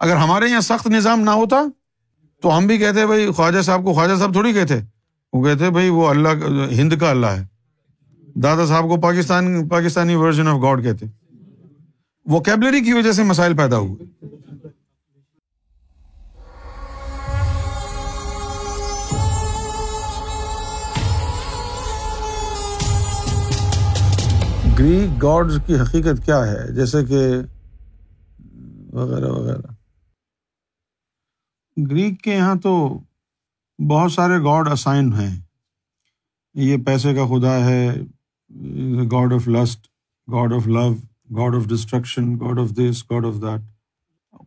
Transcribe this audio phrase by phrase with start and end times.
[0.00, 1.56] اگر ہمارے یہاں سخت نظام نہ ہوتا
[2.42, 4.74] تو ہم بھی کہتے بھائی خواجہ صاحب کو خواجہ صاحب تھوڑی کہتے۔
[5.32, 6.28] وہ کہتے بھائی وہ اللہ
[6.70, 7.46] ہند کا اللہ ہے۔
[8.34, 11.06] دادا صاحب کو Pakistan Pakistani version of God کہتے۔
[12.26, 14.04] وہ کیبلری کی وجہ سے مسائل پیدا ہوئے۔
[24.78, 27.36] گریک گاڈز کی حقیقت کیا ہے؟ جیسے کہ
[28.92, 29.77] وغیرہ وغیرہ۔
[31.90, 33.00] گریک کے یہاں تو
[33.90, 35.40] بہت سارے گاڈ اسائن ہیں۔
[36.54, 37.94] یہ پیسے کا خدا ہے،
[39.12, 39.86] God of lust,
[40.32, 40.94] God of love,
[41.36, 43.60] God of destruction, God of this, God of that.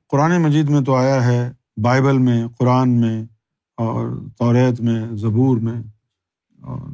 [0.08, 3.24] قرآن مجید میں تو آیا ہے، بائبل میں، قرآن میں
[3.78, 5.82] اور توریت میں، زبور میں۔
[6.62, 6.90] اور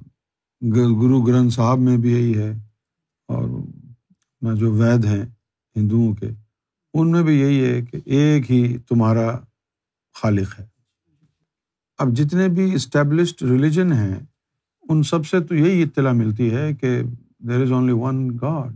[0.76, 2.52] گرو گرنتھ صاحب میں بھی یہی ہے۔
[3.28, 3.50] اور
[4.56, 5.26] جو وید ہیں،
[5.76, 6.28] ہندوؤں کے،
[6.94, 9.38] ان میں بھی یہی ہے کہ ایک ہی تمہارا
[10.22, 10.66] خالق ہے۔
[11.98, 14.16] اب جتنے بھی اسٹیبلشڈ ریلیجن ہیں،
[14.90, 17.04] ان سب سے تو یہی اطلاع ملتی ہے کہ
[17.40, 18.76] there is only one God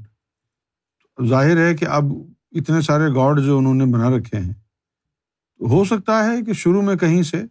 [1.25, 2.03] ظاہر ہے کہ اب
[2.51, 4.53] اتنے سارے گاڈ جو انہوں نے بنا رکھے ہیں،
[5.61, 7.43] ہو سکتا ہے کہ شروع میں کہیں سے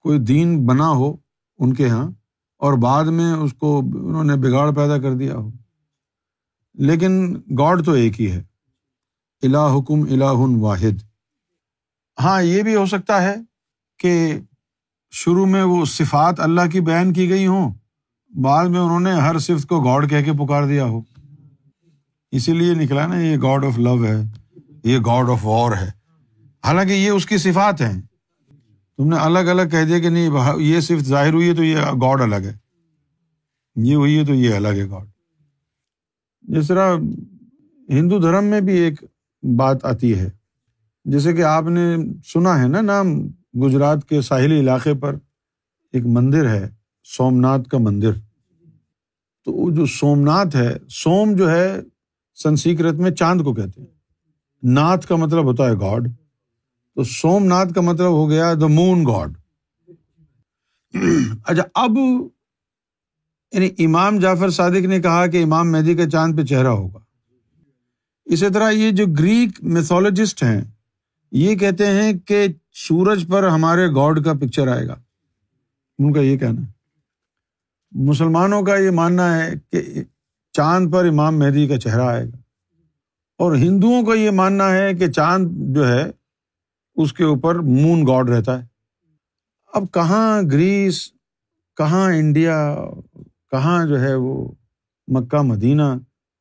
[0.00, 1.16] کوئی دین بنا ہو
[1.58, 2.10] ان کے یہاں
[2.56, 5.50] اور بعد میں اس کو انہوں نے بگاڑ پیدا کر دیا ہو۔
[6.74, 8.42] لیکن گاڈ تو ایک ہی ہے۔
[9.42, 11.05] الا حکم الا واحد۔
[12.20, 13.34] ہاں یہ بھی ہو سکتا ہے
[13.98, 14.38] کہ
[15.10, 17.74] شروع میں وہ صفات اللہ کی بیان کی گئی ہوں،
[18.40, 21.00] بعد میں انہوں نے ہر صفت کو گاڈ کہہ کے پکار دیا ہو۔
[22.30, 24.22] اسی لیے نکلا نا، یہ گاڈ آف لو ہے،
[24.84, 25.90] یہ گاڈ آف وار ہے۔
[26.64, 28.02] حالانکہ یہ اس کی صفات ہیں۔
[28.96, 31.76] تم نے الگ الگ کہہ دیا کہ نہیں یہ صفت ظاہر ہوئی ہے تو یہ
[31.76, 32.56] گاڈ الگ ہے۔
[33.76, 35.06] یہ ہوئی ہے تو یہ الگ ہے گاڈ۔
[36.42, 36.96] جس طرح
[37.88, 39.04] ہندو دھرم میں بھی ایک
[39.42, 40.30] بات آتی ہے
[41.06, 43.26] جیسے کہ آپ نے سنا ہے نا نام،
[43.62, 45.14] گجرات کے ساحلی علاقے پر
[45.92, 46.68] ایک مندر ہے
[47.04, 48.12] سومناتھ کا مندر۔
[49.44, 51.80] تو وہ جو سومناتھ ہے، سوم جو ہے
[52.34, 53.88] سنسیکرت میں چاند کو کہتے ہیں۔
[54.62, 56.08] ناتھ کا مطلب ہوتا ہے گاڈ۔
[56.94, 59.36] تو سوم ناتھ کا مطلب ہو گیا دا مون گاڈ
[61.44, 61.90] اچھا اب
[63.52, 66.98] یعنی امام جعفر صادق نے کہا کہ امام مہدی کا چاند پہ چہرہ ہوگا۔
[68.24, 70.62] اسی طرح یہ جو گریک میتھولوجسٹ ہیں
[71.32, 74.94] یہ کہتے ہیں کہ سورج پر ہمارے گاڈ کا پکچر آئے گا۔
[75.98, 76.66] ان کا یہ کہنا ہے۔
[77.90, 80.04] مسلمانوں کا یہ ماننا ہے کہ
[80.52, 82.36] چاند پر امام مہدی کا چہرہ آئے گا۔
[83.38, 86.10] اور ہندوؤں کا یہ ماننا ہے کہ چاند جو ہے،
[86.94, 88.66] اس کے اوپر مون گاڈ رہتا ہے۔
[89.72, 91.12] اب کہاں گریس،
[91.76, 92.76] کہاں انڈیا،
[93.50, 94.52] کہاں جو ہے وہ
[95.08, 95.82] مکہ، مدینہ،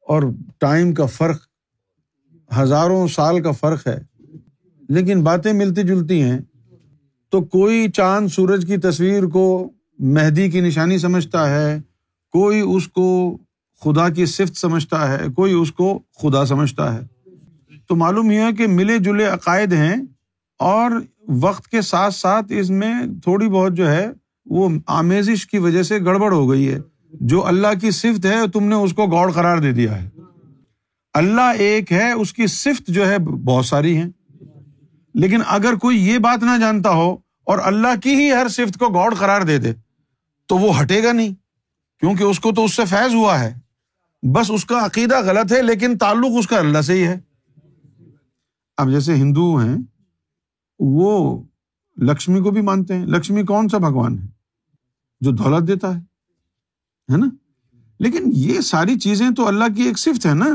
[0.02, 0.24] اور
[0.58, 1.40] ٹائم کا فرق،
[2.58, 4.15] ہزاروں سال کا فرق ہے۔
[4.90, 6.40] لیکن باتیں ملتی جلتی ہیں،
[7.30, 9.70] تو کوئی چاند سورج کی تصویر کو
[10.00, 11.82] مہدی کی نشانی سمجھتا ہے،
[12.32, 13.38] کوئی اس کو
[13.84, 17.00] خدا کی صفت سمجھتا ہے، کوئی اس کو خدا سمجھتا ہے۔
[17.88, 19.96] تو معلوم یہ کہ ملے جلے عقائد ہیں
[20.60, 20.92] اور
[21.28, 22.94] وقت کے ساتھ ساتھ اس میں
[23.24, 24.08] تھوڑی بہت جو ہے
[24.46, 26.80] وہ آمیزش کی وجہ سے گڑبڑ ہو گئی ہے۔
[27.14, 30.10] جو اللہ کی صفت ہے، تم نے اس کو گوڑ قرار دے دیا ہے۔
[31.14, 34.10] اللہ ایک ہے، اس کی صفت جو ہے بہت ساری ہیں۔
[35.16, 38.90] لیکن اگر کوئی یہ بات نہ جانتا ہو اور اللہ کی ہی ہر صفت کو
[38.90, 39.74] گاڈ قرار دے دے،
[40.46, 41.34] تو وہ ہٹے گا نہیں،
[42.00, 43.60] کیونکہ اس کو تو اس سے فیض ہوا ہے۔
[44.24, 47.20] بس اس کا عقیدہ غلط ہے، لیکن تعلق اس کا اللہ سے ہی ہے۔
[48.78, 49.78] اب جیسے ہندو ہیں،
[50.80, 51.44] وہ
[51.98, 54.28] لکشمی کو بھی مانتے ہیں۔ لکشمی کون سا بھگوان ہے؟
[55.22, 57.26] جو دولت دیتا ہے نا؟
[58.00, 60.50] لیکن یہ ساری چیزیں تو اللہ کی ایک صفت ہے نا۔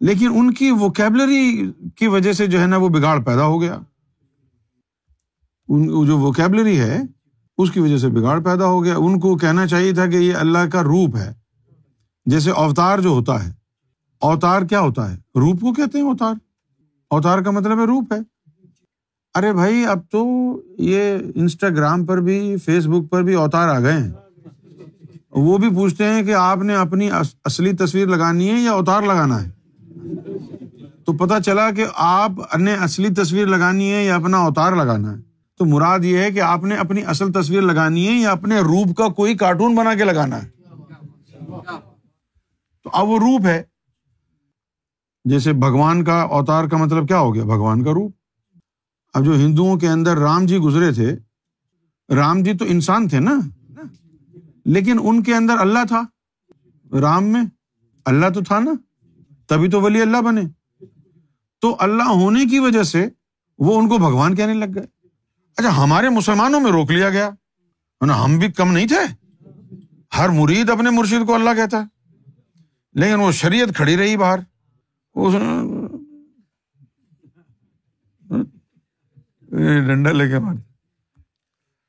[0.00, 3.78] لیکن ان کی ووکیبلری کی وجہ سے جو ہے نا وہ بگاڑ پیدا ہو گیا۔
[5.68, 7.02] ان جو ووکیبلری ہے،
[7.58, 10.34] اس کی وجہ سے بگاڑ پیدا ہو گیا۔ ان کو کہنا چاہیے تھا کہ یہ
[10.34, 11.32] اللہ کا روپ ہے۔
[12.26, 13.52] جیسے اوتار جو ہوتا ہے،
[14.20, 16.34] اوتار کیا ہوتا ہے؟ روپ کو کہتے ہیں اوتار۔
[17.10, 18.18] اوتار کا مطلب ہے روپ ہے۔
[19.34, 20.22] ارے بھائی، اب تو
[20.78, 24.12] یہ انسٹاگرام پر بھی فیس بک پر بھی اوتار آ گئے ہیں۔
[25.30, 27.10] وہ بھی پوچھتے ہیں کہ آپ نے اپنی
[27.44, 29.55] اصلی تصویر لگانی ہے یا اوتار لگانا ہے؟
[31.06, 35.22] تو پتا چلا کہ آپ نے اصلی تصویر لگانی ہے یا اپنا اوتار لگانا ہے؟
[35.58, 38.96] تو مراد یہ ہے کہ آپ نے اپنی اصل تصویر لگانی ہے یا اپنے روپ
[38.96, 40.48] کا کوئی کارٹون بنا کے لگانا ہے؟
[42.82, 43.62] تو اب وہ روپ ہے۔
[45.24, 48.12] جیسے بھگوان کا اوتار کا مطلب کیا ہو گیا؟ بھگوان کا روپ۔
[49.14, 51.16] اب جو ہندوؤں کے اندر رام جی گزرے تھے،
[52.14, 53.40] رام جی تو انسان تھے نا؟
[54.64, 56.02] لیکن ان کے اندر اللہ تھا۔
[57.00, 57.42] رام میں
[58.04, 58.70] اللہ تو تھا نا؟
[59.46, 60.55] تبھی تو ولی اللہ بنے۔
[61.60, 63.08] تو اللہ ہونے کی وجہ سے
[63.58, 64.86] وہ ان کو بھگوان کہنے لگ گئے۔
[65.56, 67.30] اچھا ہمارے مسلمانوں میں روک لیا گیا۔
[68.00, 69.28] ہم بھی کم نہیں تھے۔
[70.18, 71.84] ہر مرید اپنے مرشید کو اللہ کہتا ہے۔
[72.92, 74.38] لیکن وہ شریعت کھڑی رہی باہر۔
[79.86, 80.58] ڈنڈا لے کے مارے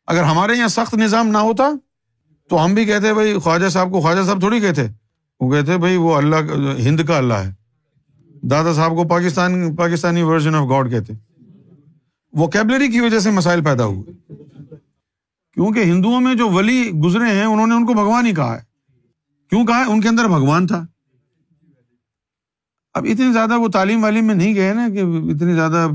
[0.07, 1.63] اگر ہمارے یہاں سخت نظام نہ ہوتا
[2.49, 4.87] تو ہم بھی کہتے، بھائی، خواجہ صاحب کو خواجہ صاحب تھوڑی کہتے۔
[5.39, 6.35] وہ کہتے، بھائی، وہ اللہ،
[6.79, 7.56] ہند کا اللہ ہے۔
[8.41, 11.13] دادا صاحب کو Pakistan Pakistani version of God کہتے
[12.33, 14.33] وہ کیبلری کی وجہ سے مسائل پیدا ہوئے۔
[15.53, 18.61] کیونکہ ہندوؤں میں جو ولی گزرے ہیں، انہوں نے ان کو بھگوان ہی کہا ہے۔
[19.49, 20.85] کیوں کہا ہے؟ ان کے اندر بھگوان تھا۔
[22.93, 25.87] اب اتنی زیادہ وہ تعلیم والیم میں نہیں گئے نا کہ اتنی زیادہ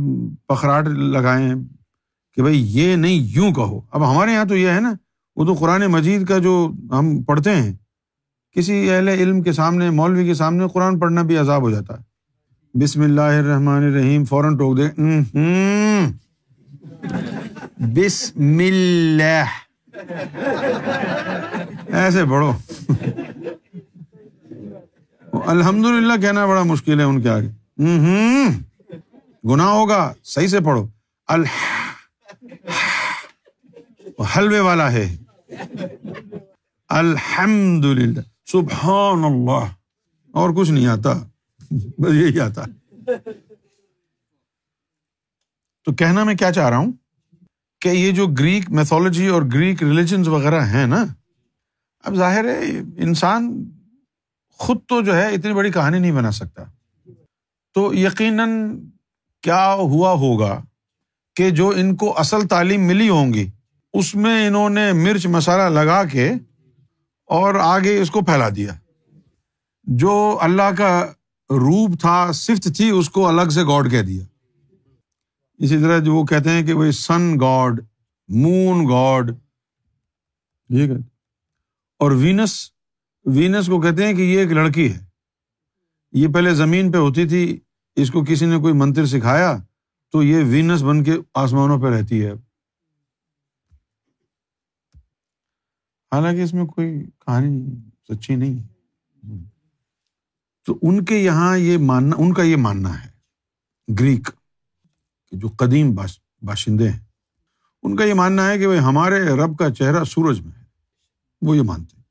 [0.49, 1.55] پخراٹ لگائے ہیں
[2.35, 4.93] کہ بھائی یہ نہیں، یوں کہو۔ اب ہمارے یہاں تو یہ ہے نا،
[5.37, 7.77] وہ تو قرآن مجید کا جو ہم پڑھتے ہیں،
[8.53, 12.12] کسی اہل علم کے سامنے، مولوی کے سامنے قرآن پڑھنا بھی عذاب ہو جاتا ہے۔
[12.75, 14.83] بسم اللہ الرحمن الرحیم، فوراً ٹوک دے
[17.79, 19.45] بسم اللہ۔
[21.93, 22.53] ایسے پڑھو۔
[25.47, 27.81] الحمد للہ کہنا بڑا مشکل ہے ان کے آگے۔
[29.49, 30.87] گناہ ہوگا، صحیح سے پڑھو۔
[34.37, 35.17] حلوے والا ہے۔
[36.89, 38.21] الحمد للہ
[38.53, 39.67] سبحان اللہ۔
[40.33, 41.32] اور کچھ نہیں آتا۔
[41.99, 43.17] بس یہی آتا۔ ہے
[45.85, 46.93] تو کہنا میں کیا چاہ رہا ہوں
[47.81, 51.05] کہ یہ جو گریک میتھولوجی اور گریک ریلیجنس وغیرہ ہیں نا،
[52.05, 53.65] اب ظاہر ہے انسان
[54.51, 56.63] خود تو جو ہے اتنی بڑی کہانی نہیں بنا سکتا۔
[57.75, 58.81] تو یقیناً
[59.41, 60.63] کیا ہوا ہوگا
[61.37, 63.51] کہ جو ان کو اصل تعلیم ملی ہوں گی،
[63.93, 66.33] اس میں انہوں نے مرچ مسالہ لگا کے
[67.25, 68.75] اور آگے اس کو پھیلا دیا۔
[69.85, 71.13] جو اللہ کا
[71.55, 74.25] روپ تھا، صفت تھی، اس کو الگ سے گاڈ کہہ دیا۔
[75.59, 77.81] اسی طرح جو وہ کہتے ہیں کہ وہ سن گاڈ،
[78.29, 79.31] مون گاڈ۔
[80.69, 80.97] ٹھیک ہے
[81.99, 82.73] اور وینس
[83.25, 85.07] وینس کو کہتے ہیں کہ یہ ایک لڑکی ہے۔
[86.13, 87.61] یہ پہلے زمین پہ ہوتی تھی،
[87.97, 89.57] اس کو کسی نے کوئی منتر سکھایا،
[90.13, 92.33] تو یہ وینس بن کے آسمانوں پہ رہتی ہے۔
[96.13, 97.77] حالانکہ اس میں کوئی کہانی
[98.09, 98.73] سچی نہیں
[100.65, 103.09] تو ان کے یہاں یہ ماننا، ان کا یہ ماننا ہے،
[104.01, 104.31] گریک،
[105.33, 105.95] جو قدیم
[106.43, 106.99] باشندے ہیں،
[107.83, 110.65] ان کا یہ ماننا ہے کہ بھائی ہمارے رب کا چہرہ سورج میں ہے،
[111.43, 112.03] وہ یہ مانتے ہیں۔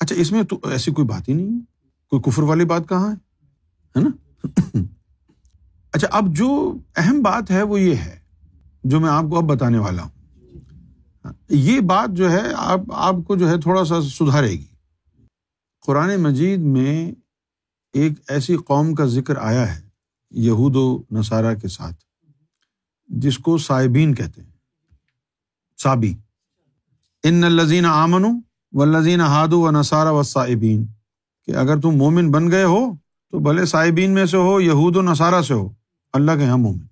[0.00, 1.60] اچھا اس میں تو ایسی کوئی بات ہی نہیں ہے؟
[2.10, 3.14] کوئی کفر والی بات کہاں ہے؟
[3.96, 4.10] ہے نا؟
[5.92, 8.18] اچھا اب جو اہم بات ہے وہ یہ ہے،
[8.84, 10.10] جو میں آپ کو اب بتانے والا ہوں۔
[11.48, 14.67] یہ بات جو ہے، آپ آپ کو جو ہے تھوڑا سا سدھارے گی۔
[15.88, 17.12] قرآن مجید میں
[17.92, 19.88] ایک ایسی قوم کا ذکر آیا ہے،
[20.30, 21.94] یہود و نصارہ کے ساتھ،
[23.06, 24.50] جس کو صابین کہتے ہیں۔
[25.82, 26.14] صابی۔
[27.22, 28.24] ان الزین آمن
[28.72, 30.86] و لذین ہادو و نصارہ و صابین
[31.44, 32.94] کہ اگر تم مومن بن گئے ہو،
[33.30, 35.70] تو بھلے صابین میں سے ہو، یہود و نصارہ سے ہو۔
[36.12, 36.86] اللہ کے یہاں مومن۔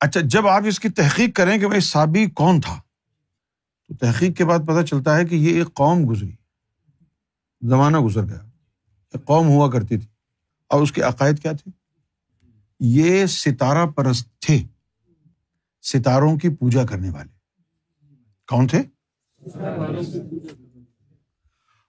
[0.00, 2.80] اچھا جب آپ اس کی تحقیق کریں کہ بھائی صابی کون تھا،
[3.88, 6.32] تو تحقیق کے بعد پتہ چلتا ہے کہ یہ ایک قوم گزری۔
[7.62, 8.40] زمانہ گزر گیا۔
[9.12, 10.06] ایک قوم ہوا کرتی تھی۔
[10.68, 11.70] اور اس کے عقائد کیا تھے؟
[12.80, 14.66] یہ ستارہ پرست تھے۔
[15.82, 17.38] ستاروں کی پوجا کرنے والے۔
[18.46, 18.82] کون تھے؟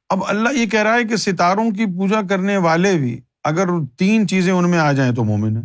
[0.10, 4.28] اب اللہ یہ کہہ رہا ہے کہ ستاروں کی پوجا کرنے والے بھی اگر تین
[4.28, 5.62] چیزیں ان میں آ جائیں تو مومن ہے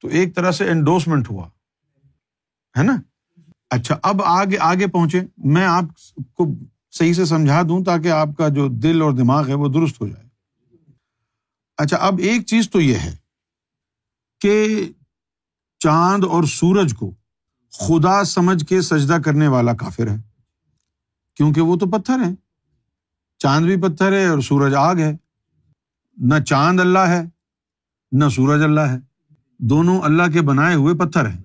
[0.00, 1.48] تو ایک طرح سے انڈوسمنٹ ہوا۔
[2.78, 2.96] ہے نا؟
[3.70, 5.84] اچھا اب آگے آگے پہنچے میں آپ
[6.34, 6.46] کو
[6.90, 10.08] صحیح سے سمجھا دوں تاکہ آپ کا جو دل اور دماغ ہے وہ درست ہو
[10.08, 10.28] جائے۔
[11.76, 13.16] اچھا اب ایک چیز تو یہ ہے
[14.40, 14.84] کہ
[15.78, 17.14] چاند اور سورج کو
[17.72, 20.16] خدا سمجھ کے سجدہ کرنے والا کافر ہے،
[21.36, 22.34] کیونکہ وہ تو پتھر ہے
[23.38, 25.16] چاند بھی پتھر ہے اور سورج آگ ہے۔
[26.16, 27.22] نہ چاند اللہ ہے،
[28.12, 28.98] نہ سورج اللہ ہے۔
[29.58, 31.42] دونوں اللہ کے بنائے ہوئے پتھر ہیں۔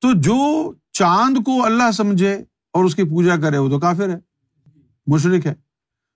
[0.00, 2.34] تو جو چاند کو اللہ سمجھے
[2.70, 4.27] اور اس کی پوجا کرے وہ تو کافر ہے۔
[5.08, 5.54] مشرق ہے۔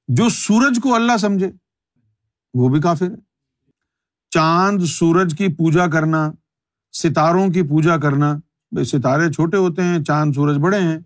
[0.08, 1.50] جو سورج کو اللہ سمجھے،
[2.54, 3.16] وہ بھی کافر ہے۔
[4.30, 6.32] چاند سورج کی پوجا کرنا،
[6.92, 8.34] ستاروں کی پوجا کرنا،
[8.72, 10.98] بھائی ستارے چھوٹے ہوتے ہیں، چاند سورج بڑے ہیں،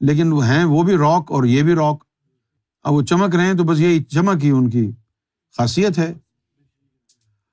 [0.00, 2.04] لیکن وہ ہیں، وہ بھی راک اور یہ بھی راک
[2.82, 4.90] اب وہ چمک رہے ہیں تو بس یہی چمک ہی ان کی
[5.58, 6.14] خاصیت ہے۔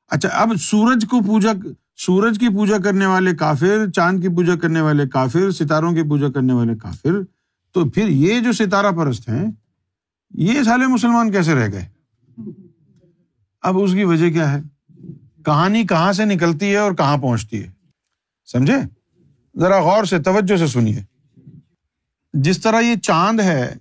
[0.07, 1.51] اچھا اب سورج کو پوجا،
[1.97, 6.29] سورج کی پوجا کرنے والے کافر، چاند کی پوجا کرنے والے کافر، ستاروں کی پوجا
[6.29, 7.11] کرنے والے کافر۔
[7.71, 9.51] تو پھر یہ جو ستارہ پرست ہیں
[10.31, 11.87] یہ سالے مسلمان کیسے رہ گئے؟
[13.61, 14.59] اب اس کی وجہ کیا ہے؟
[15.45, 17.71] کہانی کہاں سے نکلتی ہے اور کہاں پہنچتی ہے؟
[18.45, 18.75] سمجھے؟
[19.59, 21.01] ذرا غور سے، توجہ سے سنیے۔
[22.33, 23.73] جس طرح یہ چاند ہے،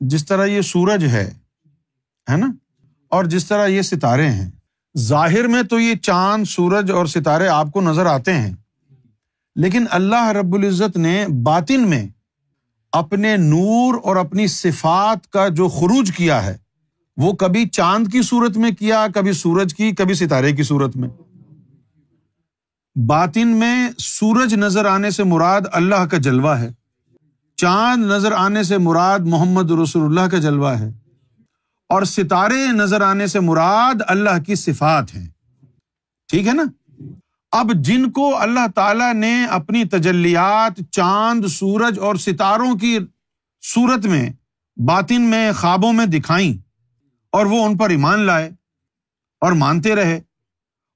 [0.00, 1.34] جس طرح یہ سورج ہے
[2.30, 2.46] ہے نا؟
[3.08, 4.50] اور جس طرح یہ ستارے ہیں۔
[4.98, 8.54] ظاہر میں تو یہ چاند، سورج اور ستارے آپ کو نظر آتے ہیں،
[9.56, 12.08] لیکن اللہ رب العزت نے باطن میں
[12.92, 16.56] اپنے نور اور اپنی صفات کا جو خروج کیا ہے،
[17.16, 21.08] وہ کبھی چاند کی صورت میں کیا، کبھی سورج کی، کبھی ستارے کی صورت میں۔
[23.06, 26.72] باطن میں سورج نظر آنے سے مراد اللہ کا جلوہ ہے۔
[27.56, 30.92] چاند نظر آنے سے مراد محمد رسول اللہ کا جلوہ ہے۔
[31.88, 35.28] اور ستارے نظر آنے سے مراد اللہ کی صفات ہیں۔
[36.28, 36.62] ٹھیک ہے نا؟
[37.52, 42.98] اب جن کو اللہ تعالی نے اپنی تجلیات چاند، سورج اور ستاروں کی
[43.62, 44.30] صورت میں،
[44.76, 46.54] باطن میں، خوابوں میں دکھائیں
[47.32, 48.50] اور وہ ان پر ایمان لائے
[49.40, 50.20] اور مانتے رہے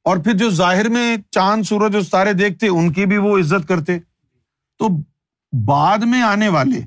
[0.04, 3.68] اور پھر جو ظاہر میں چاند، سورج اور ستارے دیکھتے، ان کی بھی وہ عزت
[3.68, 3.98] کرتے۔
[4.78, 4.88] تو
[5.64, 6.80] بعد میں آنے والے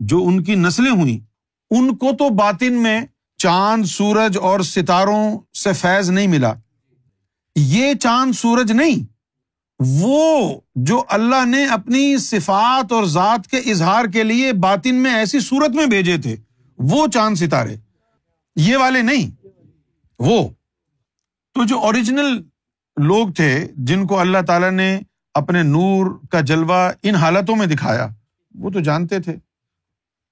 [0.00, 1.18] جو ان کی نسلیں ہوئیں،
[1.70, 3.00] ان کو تو باطن میں
[3.38, 6.52] چاند، سورج اور ستاروں سے فیض نہیں ملا۔
[7.56, 9.06] یہ چاند سورج نہیں،
[9.78, 15.40] وہ جو اللہ نے اپنی صفات اور ذات کے اظہار کے لیے باطن میں ایسی
[15.40, 16.36] صورت میں بھیجے تھے،
[16.78, 17.76] وہ چاند ستارے،
[18.56, 19.46] یہ والے نہیں،
[20.18, 20.48] وہ۔
[21.54, 22.42] تو جو اوریجنل
[22.96, 25.00] لوگ تھے، جن کو اللہ تعالیٰ نے
[25.34, 28.08] اپنے نور کا جلوہ ان حالتوں میں دکھایا،
[28.54, 29.36] وہ تو جانتے تھے۔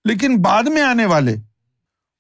[0.04, 1.36] لیکن بعد میں آنے والے،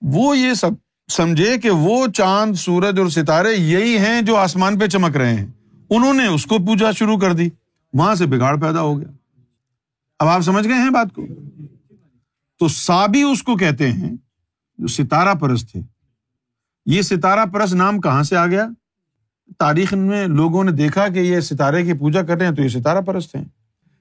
[0.02, 0.70] وہ یہ سب
[1.10, 5.46] سمجھے کہ وہ چاند، سورج اور ستارے یہی ہیں جو آسمان پہ چمک رہے ہیں۔
[5.90, 7.48] انہوں نے اس کو پوجا شروع کر دی۔
[7.92, 9.08] وہاں سے بگاڑ پیدا ہو گیا۔
[10.18, 11.26] اب آپ سمجھ گئے ہیں بات کو؟
[12.58, 14.16] تو سابی اس کو کہتے ہیں
[14.78, 15.80] جو ستارہ پرست تھے۔
[16.86, 18.66] یہ ستارہ پرست نام کہاں سے آ گیا؟
[19.58, 22.68] تاریخ میں لوگوں نے دیکھا کہ یہ ستارے کی پوجا کر رہے ہیں تو یہ
[22.68, 23.44] ستارہ پرست ہیں۔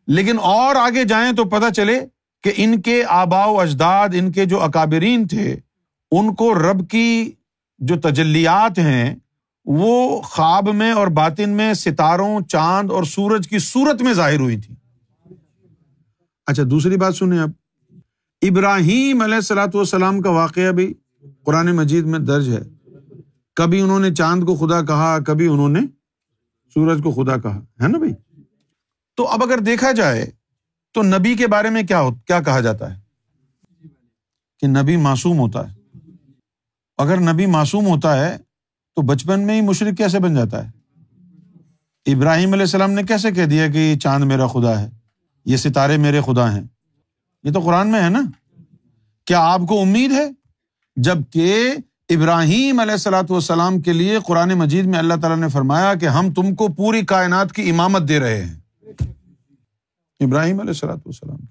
[0.08, 2.00] لیکن اور آگے جائیں تو پتہ چلے
[2.44, 5.58] کہ ان کے آبا و اجداد، ان کے جو اکابرین تھے
[6.12, 7.32] ان کو رب کی
[7.80, 9.16] جو تجلیات ہیں،
[9.66, 14.62] وہ خواب میں اور باطن میں ستاروں، چاند اور سورج کی صورت میں ظاہر ہوئی
[14.62, 14.76] تھی۔
[16.46, 17.50] اچھا دوسری بات سنیں اب
[18.42, 20.94] ابراہیم علیہ السلاۃ والسلام کا واقعہ بھی
[21.44, 22.92] قرآن مجید میں درج ہے۔
[23.56, 25.80] کبھی انہوں نے چاند کو خدا کہا، کبھی انہوں نے
[26.74, 28.42] سورج کو خدا کہا، ہے نا بھائی؟
[29.16, 30.32] تو اب اگر دیکھا جائے
[30.94, 33.02] تو نبی کے بارے میں کیا کیا کہا جاتا ہے؟
[34.60, 35.79] کہ نبی معصوم ہوتا ہے۔
[37.00, 38.38] اگر نبی معصوم ہوتا ہے
[38.96, 40.80] تو بچپن میں ہی مشرق کیسے بن جاتا ہے؟
[42.14, 44.90] ابراہیم علیہ السلام نے کیسے کہہ دیا کہ یہ چاند میرا خدا ہے،
[45.46, 46.64] یہ ستارے میرے خدا ہیں؟
[47.44, 48.22] یہ تو قرآن میں ہے نا۔
[49.26, 50.30] کیا آپ کو امید ہے؟
[50.96, 51.76] جبکہ
[52.10, 56.34] ابراہیم علیہ السلاۃ والسلام کے لیے قرآن مجید میں اللہ تعالیٰ نے فرمایا کہ ہم
[56.34, 58.56] تم کو پوری کائنات کی امامت دے رہے ہیں۔
[60.20, 61.46] ابراہیم علیہ السلاۃ والسلام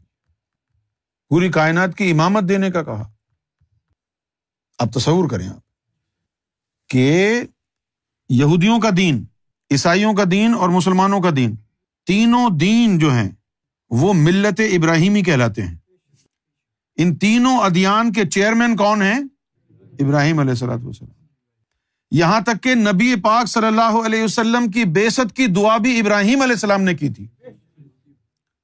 [1.28, 3.08] پوری کائنات کی امامت دینے کا کہا۔
[4.78, 5.60] اب تصور کریں آپ
[6.88, 7.40] کہ
[8.28, 9.24] یہودیوں کا دین،
[9.70, 11.56] عیسائیوں کا دین اور مسلمانوں کا دین
[12.06, 13.28] تینوں دین جو ہیں،
[13.90, 15.76] وہ ملت ابراہیمی کہلاتے ہیں۔
[16.96, 19.20] ان تینوں ادیان کے چیئرمین کون ہیں؟
[19.98, 21.24] ابراہیم علیہ السلط وسلم
[22.10, 26.42] یہاں تک کہ نبی پاک صلی اللہ علیہ وسلم کی بےسط کی دعا بھی ابراہیم
[26.42, 27.26] علیہ السلام نے کی تھی۔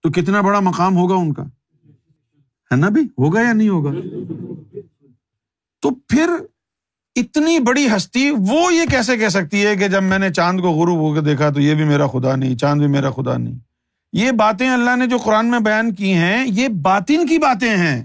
[0.02, 1.42] تو کتنا بڑا مقام ہوگا ان کا؟
[2.72, 3.90] ہے نا بھی ہوگا یا نہیں ہوگا؟
[5.84, 6.30] تو پھر
[7.16, 10.70] اتنی بڑی ہستی وہ یہ کیسے کہہ سکتی ہے کہ جب میں نے چاند کو
[10.70, 13.58] غروب ہو کے دیکھا تو یہ بھی میرا خدا نہیں، چاند بھی میرا خدا نہیں۔
[14.12, 18.04] یہ باتیں اللہ نے جو قرآن میں بیان کی ہیں، یہ باطن کی باتیں ہیں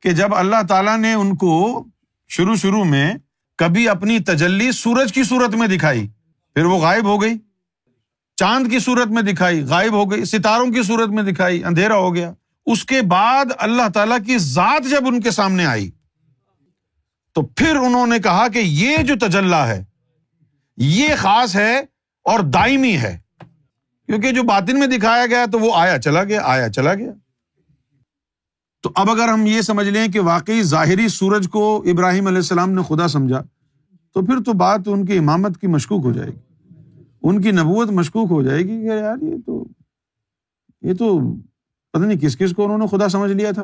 [0.00, 1.84] کہ جب اللہ تعالیٰ نے ان کو
[2.28, 3.14] شروع شروع میں
[3.58, 6.08] کبھی اپنی تجلی سورج کی صورت میں دکھائی،
[6.54, 7.34] پھر وہ غائب ہو گئی۔
[8.36, 12.14] چاند کی صورت میں دکھائی، غائب ہو گئی، ستاروں کی صورت میں دکھائی، اندھیرا ہو
[12.14, 12.32] گیا۔
[12.66, 15.90] اس کے بعد اللہ تعالیٰ کی ذات جب ان کے سامنے آئی
[17.36, 19.84] تو پھر انہوں نے کہا کہ یہ جو تجلّہ ہے،
[20.76, 21.78] یہ خاص ہے
[22.24, 23.18] اور دائمی ہے۔
[24.06, 27.12] کیونکہ جو باطن میں دکھایا گیا تو وہ آیا چلا گیا، آیا چلا گیا۔
[28.82, 32.70] تو اب اگر ہم یہ سمجھ لیں کہ واقعی ظاہری سورج کو ابراہیم علیہ السلام
[32.70, 33.42] نے خدا سمجھا،
[34.14, 36.38] تو پھر تو بات ان کی امامت کی مشکوک ہو جائے گی۔
[37.22, 39.64] ان کی نبوت مشکوک ہو جائے گی کہ یار یہ تو
[40.82, 41.34] یہ تو
[41.92, 43.62] پتہ نہیں کس کس کو انہوں نے خدا سمجھ لیا تھا۔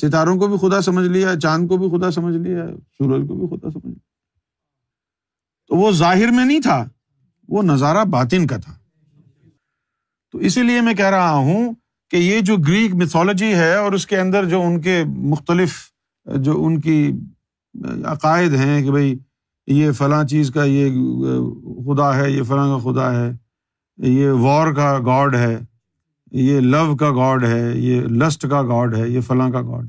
[0.00, 3.56] ستاروں کو بھی خدا سمجھ لیا، چاند کو بھی خدا سمجھ لیا، سورج کو بھی
[3.56, 4.04] خدا سمجھ لیا۔
[5.68, 6.88] تو وہ ظاہر میں نہیں تھا،
[7.48, 8.74] وہ نظارہ باطن کا تھا۔
[10.32, 11.74] تو اسی لیے میں کہہ رہا ہوں
[12.10, 15.72] کہ یہ جو گریک میتھولوجی ہے اور اس کے اندر جو ان کے مختلف،
[16.36, 17.12] جو ان کی
[18.04, 19.18] عقائد ہیں کہ بھائی
[19.66, 20.90] یہ فلاں چیز کا یہ،
[21.86, 23.32] خدا ہے، یہ فلاں کا خدا ہے،
[23.96, 25.58] یہ وار کا گاڈ ہے۔
[26.32, 29.86] یہ لو کا گاڈ ہے، یہ لسٹ کا گاڈ ہے، یہ فلاں کا گاڈ۔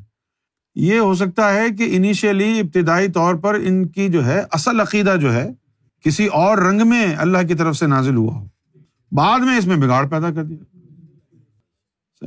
[0.75, 5.15] یہ ہو سکتا ہے کہ انیشیلی ابتدائی طور پر ان کی جو ہے، اصل عقیدہ
[5.21, 5.51] جو ہے،
[6.03, 8.47] کسی اور رنگ میں اللہ کی طرف سے نازل ہوا ہو۔
[9.11, 10.77] بعد میں اس میں بگاڑ پیدا کر دیا۔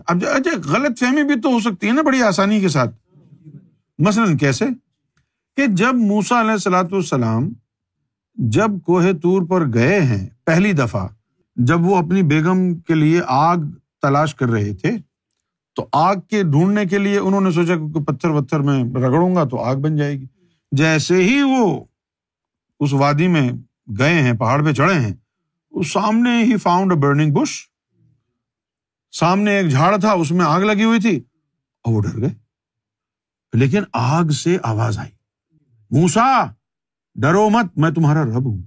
[0.07, 2.97] اب اچھا غلط فہمی بھی تو ہو سکتی ہے نا بڑی آسانی کے ساتھ۔
[3.99, 4.65] مثلاً کیسے؟
[5.57, 7.49] کہ جب موسا علیہ السلاۃ والسلام
[8.35, 11.09] جب کوہ طور پر گئے ہیں پہلی دفعہ،
[11.57, 13.57] جب وہ اپنی بیگم کے لیے آگ
[14.03, 14.91] تلاش کر رہے تھے،
[15.77, 19.45] تو آگ کے ڈھونڈنے کے لیے انہوں نے سوچا کہ پتھر وتھر میں رگڑوں گا
[19.45, 20.27] تو آگ بن جائے گی۔
[20.73, 21.85] جیسے ہی وہ
[22.81, 23.49] اس وادی میں
[23.99, 25.15] گئے ہیں، پہاڑ پہ چڑھے ہیں
[25.71, 27.51] اس سامنے ہی فاؤنڈ اے برننگ بش
[29.11, 31.17] سامنے ایک جھاڑ تھا، اس میں آگ لگی ہوئی تھی،
[31.85, 32.35] اور وہ ڈر گئے۔
[33.53, 35.11] لیکن آگ سے آواز آئی
[35.91, 36.27] موسا
[37.15, 38.63] ڈرو مت، میں تمہارا رب ہوں۔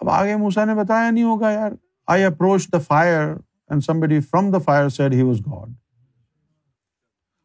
[0.00, 1.70] اب آگے موسا نے بتایا نہیں ہوگا یار۔
[2.08, 5.70] I approach the fire and somebody from the fire said he was God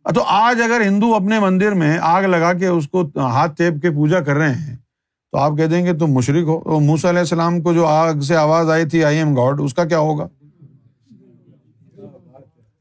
[0.06, 3.90] تو آج اگر ہندو اپنے مندر میں آگ لگا کے اس کو ہاتھ ٹیپ کے
[3.92, 4.76] پوجا کر رہے ہیں،
[5.34, 8.36] تو آپ کہہ دیں گے تم مشرق ہو۔ موسا علیہ السلام کو جو آگ سے
[8.36, 10.28] آواز آئی تھی آئی ایم گاڈ اس کا کیا ہوگا؟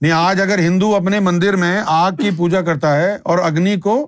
[0.00, 4.06] نہیں، آج اگر ہندو اپنے مندر میں آگ کی پوجا کرتا ہے اور اگنی کو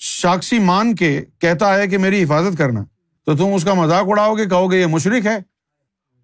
[0.00, 2.84] ساکسی مان کے کہتا ہے کہ میری حفاظت کرنا،
[3.26, 5.38] تو تم اس کا مذاق اڑاؤ گے، کہو گے یہ مشرق ہے۔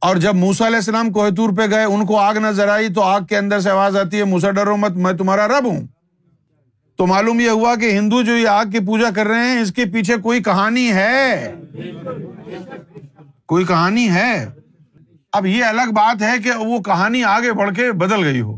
[0.06, 3.20] اور جب موسا علیہ السلام کوہتور پہ گئے، ان کو آگ نظر آئی تو آگ
[3.20, 5.86] کے اندر سے آواز آتی ہے موسا ڈرو مت، میں تمہارا رب ہوں۔
[6.96, 9.72] تو معلوم یہ ہوا کہ ہندو جو یہ آگ کی پوجا کر رہے ہیں، اس
[9.72, 11.54] کے پیچھے کوئی کہانی ہے؟
[13.46, 14.48] کوئی کہانی ہے؟
[15.32, 18.56] اب یہ الگ بات ہے کہ وہ کہانی آگے بڑھ کے بدل گئی ہو۔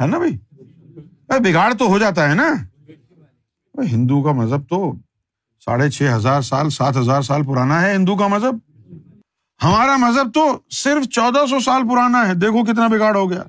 [0.00, 0.38] ہے نا بھائی؟
[1.28, 2.54] بگاڑ تو ہو جاتا ہے نا۔
[3.82, 4.92] ہندو کا مذہب تو
[5.64, 8.69] ساڑھے چھ ہزار سال، سات ہزار سال پرانا ہے ہندو کا مذہب۔
[9.64, 13.42] ہمارا مذہب تو صرف چودہ سو سال پرانا ہے۔ دیکھو کتنا بگاڑ ہو گیا۔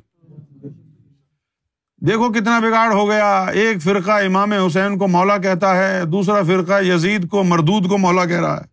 [2.01, 6.83] دیکھو کتنا بگاڑ ہو گیا۔ ایک فرقہ امام حسین کو مولا کہتا ہے، دوسرا فرقہ
[6.83, 8.65] یزید کو، مردود کو مولا کہہ رہا ہے۔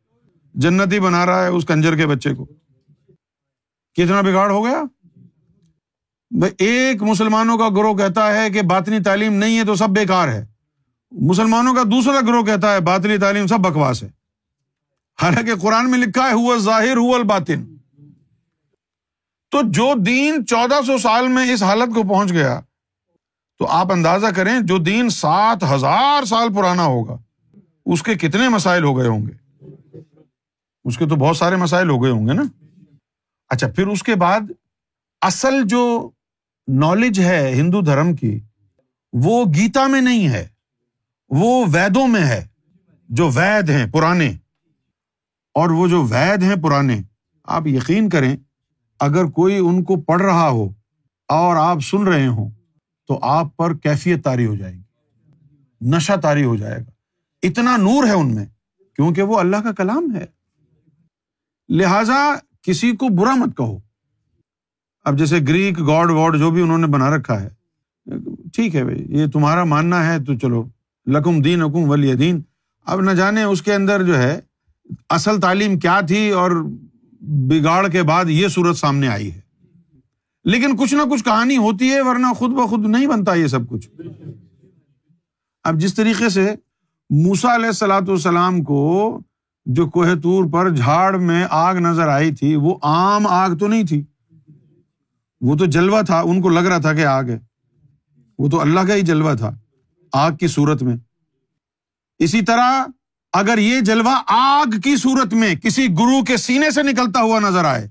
[0.54, 2.44] جنتی بنا رہا ہے اس کنجر کے بچے کو۔
[3.94, 4.82] کتنا بگاڑ ہو گیا؟
[6.58, 10.46] ایک مسلمانوں کا گروہ کہتا ہے کہ باطنی تعلیم نہیں ہے تو سب بیکار ہے۔
[11.10, 14.17] مسلمانوں کا دوسرا گروہ کہتا ہے، باطنی تعلیم سب بکواس ہے۔
[15.22, 17.64] حالانکہ قرآن میں لکھا ہے، ہوا ظاہر ہو الباطن.
[19.50, 22.60] تو جو دین چودہ سو سال میں اس حالت کو پہنچ گیا،
[23.58, 27.16] تو آپ اندازہ کریں جو دین سات ہزار سال پرانا ہوگا،
[27.86, 29.32] اس کے کتنے مسائل ہو گئے ہوں گے؟
[30.84, 32.42] اس کے تو بہت سارے مسائل ہو گئے ہوں گے نا؟
[33.48, 34.40] اچھا پھر اس کے بعد
[35.22, 36.10] اصل جو
[36.68, 38.40] نالج ہے ہندو دھرم کی،
[39.12, 40.48] وہ گیتا میں نہیں ہے،
[41.28, 42.46] وہ ویدوں میں ہے،
[43.08, 44.32] جو وید ہیں، پرانے۔
[45.54, 47.00] اور وہ جو وید ہیں پرانے،
[47.44, 48.36] آپ یقین کریں،
[49.00, 50.68] اگر کوئی ان کو پڑھ رہا ہو
[51.28, 52.50] اور آپ سن رہے ہوں،
[53.06, 54.82] تو آپ پر کیفیت تاری ہو جائے گی۔
[55.80, 56.90] نشہ تاری ہو جائے گا۔
[57.42, 58.46] اتنا نور ہے ان میں،
[58.96, 60.26] کیونکہ وہ اللہ کا کلام ہے۔
[61.68, 63.78] لہذا کسی کو برا مت کہو۔
[65.04, 67.48] اب جیسے گریک، گاڈ، واڈ جو بھی انہوں نے بنا رکھا ہے،
[68.54, 70.64] ٹھیک ہے بھائی، یہ تمہارا ماننا ہے تو چلو،
[71.06, 72.42] لکم دین حکم ولی دین
[72.84, 74.40] اب نہ جانے اس کے اندر جو ہے
[75.10, 76.50] اصل تعلیم کیا تھی اور
[77.20, 79.40] بگاڑ کے بعد یہ صورت سامنے آئی ہے۔
[80.44, 83.88] لیکن کچھ نہ کچھ کہانی ہوتی ہے، ورنہ خود بخود نہیں بنتا یہ سب کچھ۔
[85.64, 86.54] اب جس طریقے سے
[87.10, 89.20] موسا علیہ السلاۃ والسلام کو
[89.66, 93.86] جو کوہ طور پر جھاڑ میں آگ نظر آئی تھی، وہ عام آگ تو نہیں
[93.86, 94.04] تھی۔
[95.40, 97.38] وہ تو جلوا تھا، ان کو لگ رہا تھا کہ آگ ہے۔
[98.38, 99.50] وہ تو اللہ کا ہی جلوا تھا،
[100.12, 100.96] آگ کی صورت میں۔
[102.18, 102.84] اسی طرح
[103.32, 107.64] اگر یہ جلوا آگ کی صورت میں کسی گرو کے سینے سے نکلتا ہوا نظر
[107.64, 107.88] آئے،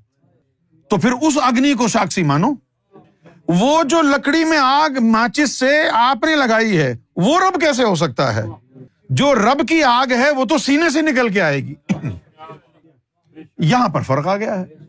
[0.90, 2.54] تو پھر اس اگنی کو ساکسی مانو۔
[3.48, 7.96] وہ جو لکڑی میں آگ ماچس سے آپ نے لگائی ہے، وہ رب کیسے ہو
[7.96, 8.44] سکتا ہے؟
[9.10, 11.74] جو رب کی آگ ہے، وہ تو سینے سے نکل کے آئے گی۔
[13.58, 14.87] یہاں پر فرق آ گیا ہے۔